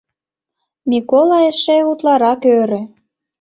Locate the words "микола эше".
0.89-1.77